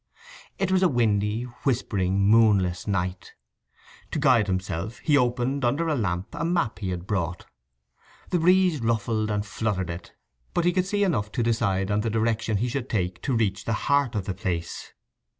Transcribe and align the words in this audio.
It 0.57 0.71
was 0.71 0.81
a 0.81 0.87
windy, 0.89 1.43
whispering, 1.61 2.21
moonless 2.27 2.87
night. 2.87 3.33
To 4.09 4.17
guide 4.17 4.47
himself 4.47 4.97
he 4.97 5.15
opened 5.15 5.63
under 5.63 5.87
a 5.87 5.93
lamp 5.95 6.33
a 6.33 6.43
map 6.43 6.79
he 6.79 6.89
had 6.89 7.05
brought. 7.05 7.45
The 8.31 8.39
breeze 8.39 8.81
ruffled 8.81 9.29
and 9.29 9.45
fluttered 9.45 9.91
it, 9.91 10.15
but 10.55 10.65
he 10.65 10.73
could 10.73 10.87
see 10.87 11.03
enough 11.03 11.31
to 11.33 11.43
decide 11.43 11.91
on 11.91 12.01
the 12.01 12.09
direction 12.09 12.57
he 12.57 12.67
should 12.67 12.89
take 12.89 13.21
to 13.21 13.35
reach 13.37 13.65
the 13.65 13.73
heart 13.73 14.15
of 14.15 14.25
the 14.25 14.33
place. 14.33 14.91